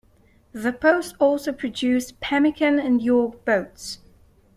[0.51, 3.99] The post also produced pemmican and York boats.